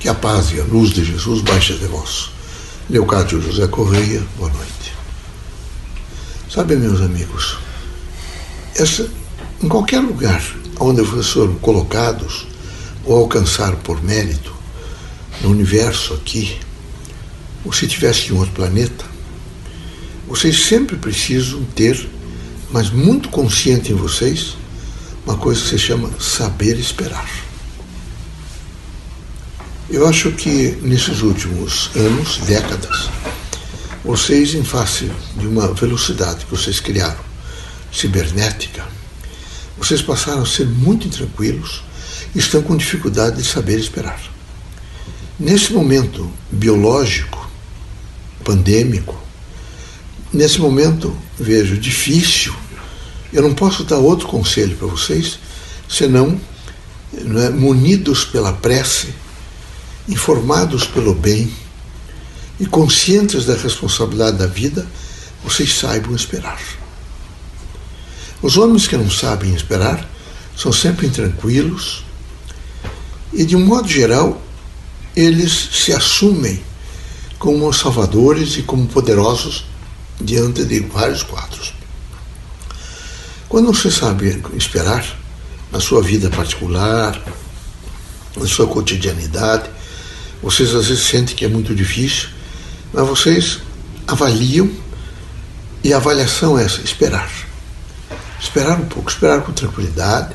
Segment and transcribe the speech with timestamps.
[0.00, 2.30] Que a paz e a luz de Jesus baixe de vós.
[2.88, 4.94] Leocádio José Correia, boa noite.
[6.50, 7.58] Sabe, meus amigos,
[8.74, 9.06] essa,
[9.62, 10.42] em qualquer lugar
[10.80, 12.46] onde foram colocados
[13.04, 14.54] ou alcançaram por mérito,
[15.42, 16.58] no universo aqui,
[17.62, 19.04] ou se tivesse em outro planeta,
[20.26, 22.08] vocês sempre precisam ter,
[22.70, 24.56] mas muito consciente em vocês,
[25.26, 27.49] uma coisa que se chama saber esperar.
[29.92, 33.10] Eu acho que nesses últimos anos, décadas,
[34.04, 37.18] vocês, em face de uma velocidade que vocês criaram,
[37.92, 38.86] cibernética,
[39.76, 41.82] vocês passaram a ser muito intranquilos
[42.32, 44.20] e estão com dificuldade de saber esperar.
[45.36, 47.50] Nesse momento biológico,
[48.44, 49.20] pandêmico,
[50.32, 52.54] nesse momento, vejo, difícil,
[53.32, 55.40] eu não posso dar outro conselho para vocês,
[55.88, 56.40] senão,
[57.12, 59.08] é, munidos pela prece,
[60.10, 61.52] informados pelo bem
[62.58, 64.86] e conscientes da responsabilidade da vida,
[65.42, 66.60] vocês saibam esperar.
[68.42, 70.06] Os homens que não sabem esperar
[70.56, 72.04] são sempre intranquilos
[73.32, 74.40] e, de um modo geral,
[75.14, 76.62] eles se assumem
[77.38, 79.64] como salvadores e como poderosos
[80.20, 81.72] diante de vários quadros.
[83.48, 85.04] Quando você sabe esperar
[85.72, 87.20] na sua vida particular,
[88.36, 89.70] na sua cotidianidade,
[90.42, 92.28] vocês às vezes sentem que é muito difícil,
[92.92, 93.60] mas vocês
[94.06, 94.70] avaliam
[95.82, 97.30] e a avaliação é essa, esperar.
[98.40, 100.34] Esperar um pouco, esperar com tranquilidade,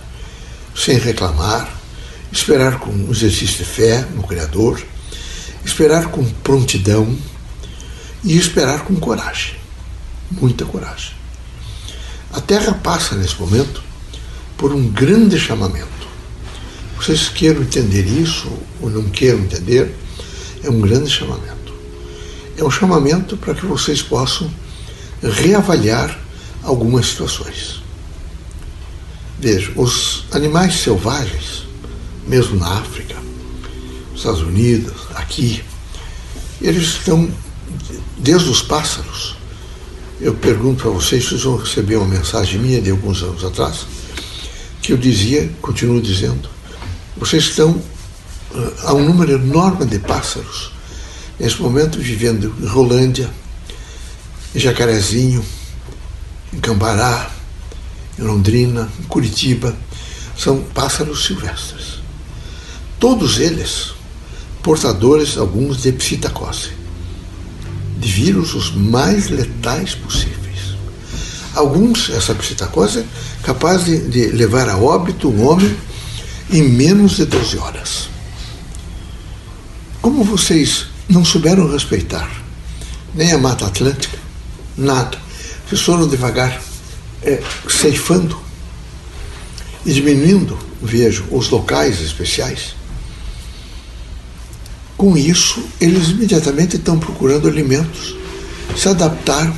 [0.76, 1.72] sem reclamar,
[2.32, 4.82] esperar com um exercício de fé no Criador,
[5.64, 7.18] esperar com prontidão
[8.24, 9.66] e esperar com coragem
[10.32, 11.14] muita coragem.
[12.34, 13.84] A Terra passa nesse momento
[14.58, 15.95] por um grande chamamento.
[17.06, 19.94] Vocês queiram entender isso ou não queiram entender,
[20.64, 21.72] é um grande chamamento.
[22.58, 24.52] É um chamamento para que vocês possam
[25.22, 26.20] reavaliar
[26.64, 27.84] algumas situações.
[29.40, 31.68] Veja, os animais selvagens,
[32.28, 33.14] mesmo na África,
[34.10, 35.64] nos Estados Unidos, aqui,
[36.60, 37.32] eles estão,
[38.18, 39.38] desde os pássaros,
[40.20, 43.86] eu pergunto para vocês, vocês vão receber uma mensagem minha de alguns anos atrás,
[44.82, 46.55] que eu dizia, continuo dizendo,
[47.18, 47.82] vocês estão
[48.84, 50.72] há um número enorme de pássaros
[51.40, 53.30] nesse momento vivendo em Rolândia,
[54.54, 55.44] em Jacarezinho,
[56.54, 57.30] em Cambará,
[58.18, 59.76] em Londrina, em Curitiba,
[60.38, 62.00] são pássaros silvestres.
[63.00, 63.94] Todos eles
[64.64, 66.86] portadores, alguns, de psitacose
[67.98, 70.76] de vírus os mais letais possíveis.
[71.56, 73.06] Alguns, essa psitacose,
[73.42, 75.76] capaz de, de levar a óbito um homem
[76.50, 78.10] em menos de 12 horas.
[80.02, 82.30] Como vocês não souberam respeitar
[83.14, 84.18] nem a Mata Atlântica,
[84.78, 85.18] nada.
[85.68, 86.62] Vocês foram devagar
[87.24, 88.38] é, ceifando
[89.86, 92.76] e diminuindo, vejo, os locais especiais
[94.98, 98.16] com isso, eles imediatamente estão procurando alimentos,
[98.78, 99.56] se adaptaram,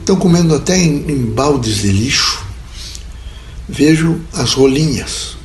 [0.00, 2.44] estão comendo até em, em baldes de lixo.
[3.68, 5.36] Vejo as rolinhas,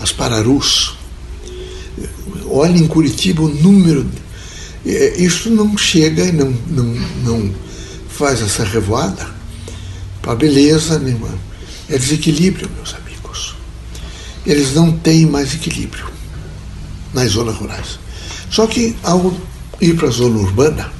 [0.00, 0.96] as pararus.
[2.48, 4.06] Olha em Curitiba o número.
[4.84, 6.84] É, isso não chega e não, não,
[7.24, 7.54] não
[8.08, 9.28] faz essa revoada
[10.22, 11.28] para beleza nenhuma.
[11.88, 13.54] É desequilíbrio, meus amigos.
[14.44, 16.06] Eles não têm mais equilíbrio
[17.12, 17.98] nas zonas rurais.
[18.50, 19.34] Só que ao
[19.80, 20.90] ir para a zona urbana,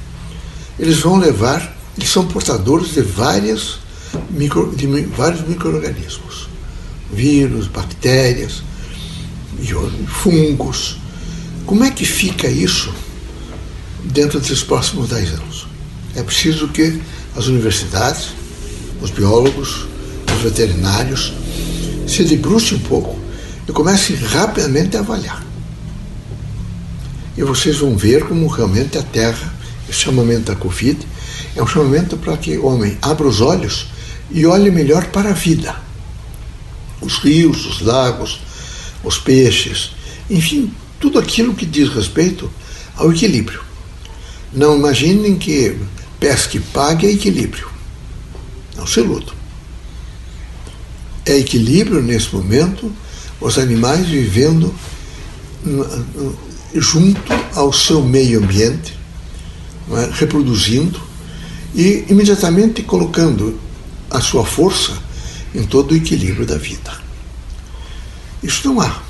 [0.79, 3.79] eles vão levar, eles são portadores de, várias
[4.29, 6.47] micro, de vários micro-organismos,
[7.11, 8.63] vírus, bactérias,
[10.07, 10.97] fungos.
[11.65, 12.93] Como é que fica isso
[14.03, 15.67] dentro desses próximos 10 anos?
[16.15, 17.01] É preciso que
[17.35, 18.29] as universidades,
[19.01, 19.85] os biólogos,
[20.35, 21.33] os veterinários
[22.07, 23.19] se debrucem um pouco
[23.67, 25.47] e comecem rapidamente a avaliar
[27.37, 29.53] e vocês vão ver como realmente a Terra,
[29.87, 30.97] esse chamamento da Covid,
[31.55, 33.87] é um chamamento para que o homem abra os olhos
[34.31, 35.75] e olhe melhor para a vida.
[36.99, 38.41] Os rios, os lagos,
[39.03, 39.91] os peixes,
[40.29, 42.51] enfim, tudo aquilo que diz respeito
[42.95, 43.61] ao equilíbrio.
[44.53, 45.77] Não imaginem que
[46.19, 47.69] pesca e pague é equilíbrio.
[48.75, 49.35] Não se iludam.
[51.25, 52.91] É equilíbrio nesse momento
[53.39, 54.73] os animais vivendo
[56.73, 58.97] junto ao seu meio ambiente,
[59.91, 60.09] é?
[60.13, 60.99] reproduzindo
[61.75, 63.59] e imediatamente colocando
[64.09, 64.93] a sua força
[65.53, 67.06] em todo o equilíbrio da vida.
[68.43, 69.01] Isso não há.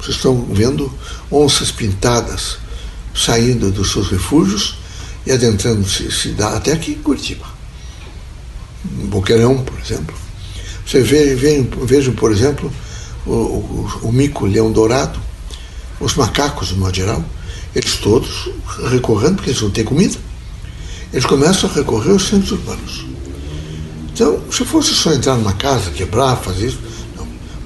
[0.00, 0.92] Vocês estão vendo
[1.30, 2.58] onças pintadas
[3.14, 4.76] saindo dos seus refúgios
[5.26, 7.44] e adentrando-se até aqui em Curitiba.
[8.84, 10.14] Boqueirão, por exemplo.
[10.86, 12.72] Você vê, vejam, por exemplo,
[13.26, 15.20] o, o, o mico leão dourado,
[16.00, 17.22] os macacos, de modo geral,
[17.74, 18.48] eles todos
[18.90, 20.16] recorrendo, porque eles não têm comida,
[21.12, 23.04] eles começam a recorrer aos centros urbanos.
[24.12, 26.80] Então, se fosse só entrar numa casa, quebrar, fazer isso,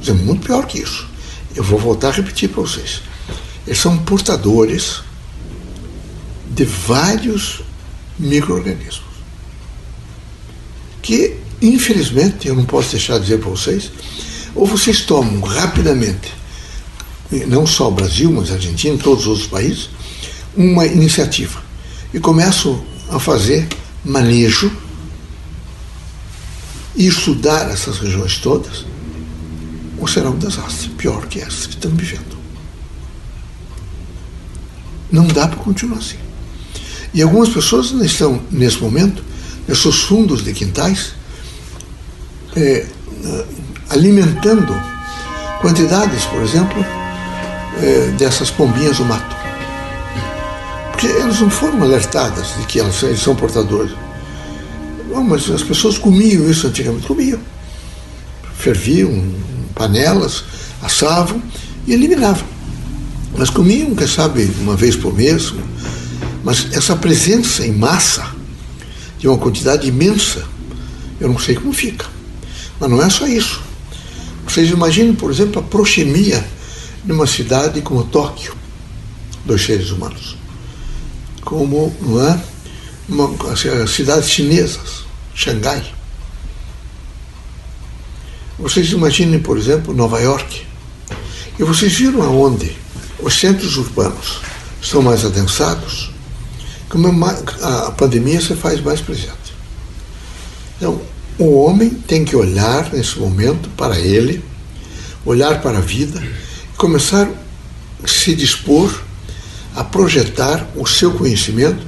[0.08, 1.06] é muito pior que isso.
[1.54, 3.00] Eu vou voltar a repetir para vocês.
[3.66, 5.00] Eles são portadores
[6.50, 7.62] de vários
[8.18, 9.14] micro-organismos
[11.04, 13.90] que, infelizmente, eu não posso deixar de dizer para vocês,
[14.54, 16.32] ou vocês tomam rapidamente,
[17.46, 19.90] não só o Brasil, mas a Argentina, todos os outros países,
[20.56, 21.62] uma iniciativa
[22.12, 23.68] e começam a fazer
[24.02, 24.72] manejo
[26.96, 28.86] e estudar essas regiões todas,
[30.04, 32.36] ou será um desastre pior que essa que estamos vivendo.
[35.10, 36.18] Não dá para continuar assim.
[37.14, 39.24] E algumas pessoas estão, nesse momento,
[39.66, 41.14] nesses fundos de quintais,
[42.54, 42.84] é,
[43.88, 44.78] alimentando
[45.62, 46.84] quantidades, por exemplo,
[47.80, 49.34] é, dessas pombinhas do mato.
[50.90, 53.92] Porque elas não foram alertadas de que elas são portadoras.
[55.26, 57.40] Mas as pessoas comiam isso antigamente, comiam.
[58.58, 59.43] Ferviam
[59.74, 60.44] panelas,
[60.82, 61.42] assavam
[61.86, 62.46] e eliminavam.
[63.36, 65.52] Mas comiam, quem sabe, uma vez por mês,
[66.44, 68.26] mas essa presença em massa
[69.18, 70.44] de uma quantidade imensa,
[71.20, 72.06] eu não sei como fica.
[72.78, 73.62] Mas não é só isso.
[74.46, 76.44] Vocês imaginem, por exemplo, a proxemia
[77.04, 78.54] numa cidade como Tóquio,
[79.44, 80.36] dos seres humanos.
[81.42, 82.40] Como, não é?
[83.08, 85.04] Uma, as cidades chinesas,
[85.34, 85.84] Xangai.
[88.64, 90.62] Vocês imaginem, por exemplo, Nova York.
[91.58, 92.74] E vocês viram aonde
[93.20, 94.40] os centros urbanos
[94.82, 96.14] são mais adensados?
[96.94, 99.52] como a pandemia se faz mais presente.
[100.76, 101.02] Então,
[101.36, 104.44] o homem tem que olhar nesse momento para ele,
[105.26, 107.28] olhar para a vida e começar
[108.00, 109.02] a se dispor
[109.74, 111.84] a projetar o seu conhecimento,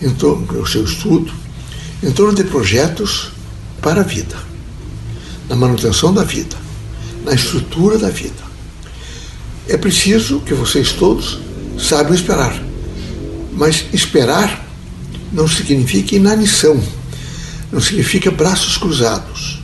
[0.00, 1.30] em torno, o seu estudo,
[2.02, 3.32] em torno de projetos
[3.82, 4.36] para a vida,
[5.48, 6.56] na manutenção da vida,
[7.24, 8.44] na estrutura da vida.
[9.68, 11.38] É preciso que vocês todos
[11.78, 12.62] saibam esperar.
[13.52, 14.64] Mas esperar
[15.32, 16.80] não significa inanição,
[17.72, 19.60] não significa braços cruzados.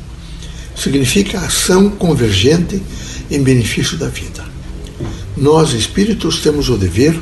[0.75, 2.83] Significa ação convergente
[3.31, 4.45] em benefício da vida.
[5.37, 7.19] Nós, espíritos, temos o dever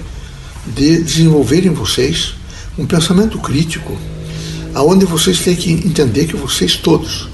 [0.66, 2.34] de desenvolver em vocês
[2.78, 3.96] um pensamento crítico,
[4.74, 7.28] aonde vocês têm que entender que vocês todos,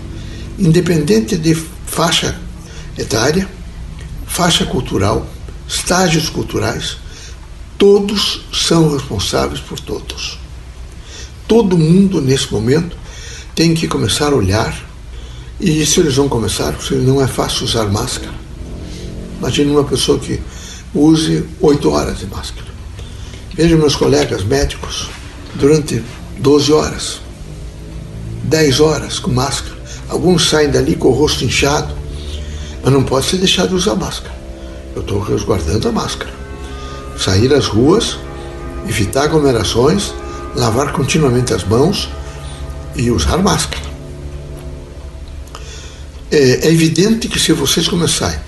[0.58, 1.54] independente de
[1.86, 2.38] faixa
[2.98, 3.48] etária,
[4.26, 5.26] faixa cultural,
[5.68, 6.98] estágios culturais,
[7.78, 10.38] Todos são responsáveis por todos.
[11.46, 12.96] Todo mundo, nesse momento,
[13.54, 14.74] tem que começar a olhar.
[15.60, 18.32] E isso eles vão começar, porque não é fácil usar máscara.
[19.38, 20.40] Imagine uma pessoa que
[20.94, 22.66] use oito horas de máscara.
[23.54, 25.10] Veja meus colegas médicos
[25.54, 26.02] durante
[26.38, 27.20] 12 horas,
[28.44, 29.75] 10 horas com máscara.
[30.08, 31.94] Alguns saem dali com o rosto inchado,
[32.82, 34.34] mas não pode ser deixado de usar máscara.
[34.94, 36.36] Eu estou resguardando a máscara
[37.18, 38.18] sair às ruas,
[38.88, 40.12] evitar aglomerações,
[40.54, 42.08] lavar continuamente as mãos
[42.94, 43.84] e usar máscara.
[46.30, 48.38] É, é evidente que se vocês começarem,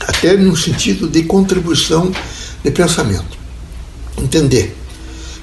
[0.00, 2.12] até no sentido de contribuição
[2.62, 3.38] de pensamento,
[4.16, 4.76] entender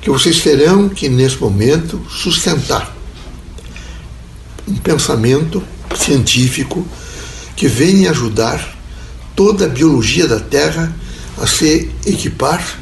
[0.02, 2.95] que vocês terão que, nesse momento, sustentar
[4.68, 5.64] um pensamento
[5.96, 6.86] científico
[7.56, 8.76] que venha ajudar
[9.36, 10.94] toda a biologia da Terra
[11.38, 12.80] a se equipar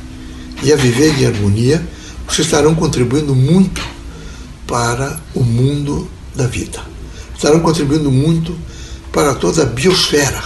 [0.61, 1.85] e a viver em harmonia,
[2.27, 3.81] vocês estarão contribuindo muito
[4.65, 6.81] para o mundo da vida.
[7.35, 8.57] Estarão contribuindo muito
[9.11, 10.43] para toda a biosfera.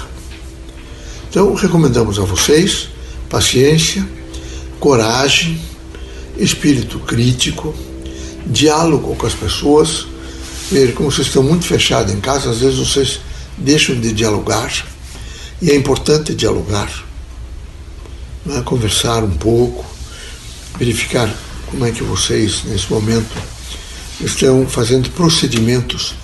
[1.30, 2.90] Então, recomendamos a vocês
[3.30, 4.08] paciência,
[4.80, 5.60] coragem,
[6.38, 7.76] espírito crítico,
[8.46, 10.08] diálogo com as pessoas.
[10.72, 13.20] Ver como vocês estão muito fechados em casa, às vezes vocês
[13.58, 14.72] deixam de dialogar,
[15.62, 17.08] e é importante dialogar
[18.48, 19.86] né, conversar um pouco,
[20.80, 21.30] verificar
[21.70, 23.36] como é que vocês, nesse momento,
[24.22, 26.16] estão fazendo procedimentos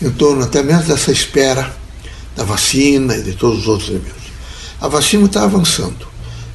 [0.00, 1.74] em torno até mesmo dessa espera
[2.36, 4.22] da vacina e de todos os outros elementos.
[4.80, 6.06] A vacina está avançando.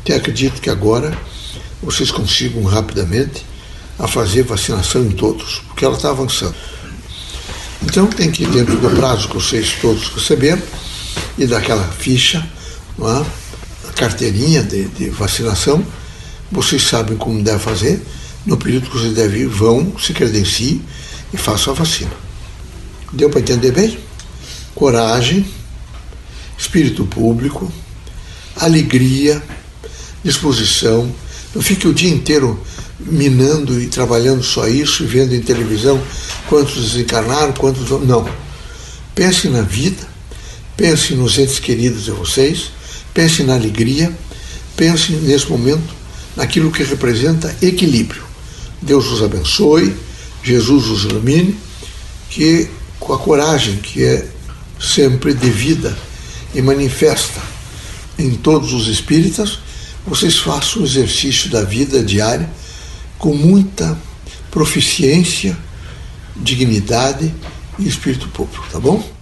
[0.01, 1.17] Até acredito que agora
[1.83, 3.45] vocês consigam rapidamente
[3.99, 6.55] a fazer vacinação em todos, porque ela está avançando.
[7.89, 10.61] Então tem que, dentro do prazo que vocês todos receberam,
[11.37, 12.45] e daquela ficha,
[12.99, 13.25] é?
[13.95, 15.81] carteirinha de, de vacinação,
[16.51, 18.01] vocês sabem como deve fazer,
[18.45, 20.81] no período que vocês devem ir, vão, se credenciem
[21.33, 22.11] e façam a vacina.
[23.13, 23.97] Deu para entender bem?
[24.75, 25.47] Coragem,
[26.57, 27.71] espírito público,
[28.57, 29.41] alegria,
[30.25, 31.09] disposição.
[31.55, 32.61] Não fique o dia inteiro
[32.99, 36.01] minando e trabalhando só isso, vendo em televisão
[36.47, 38.27] quantos desencarnaram, quantos não.
[39.13, 40.07] Pense na vida,
[40.75, 42.71] pense nos entes queridos de vocês,
[43.13, 44.11] pense na alegria,
[44.75, 45.95] pense nesse momento
[46.35, 48.23] naquilo que representa equilíbrio.
[48.81, 49.95] Deus os abençoe,
[50.43, 51.57] Jesus os ilumine,
[52.29, 54.27] que com a coragem que é
[54.79, 55.97] sempre devida
[56.53, 57.41] e manifesta
[58.17, 59.59] em todos os espíritas,
[60.05, 62.49] vocês façam o exercício da vida diária
[63.17, 63.97] com muita
[64.51, 65.57] proficiência,
[66.35, 67.33] dignidade
[67.79, 69.16] e espírito público, tá bom?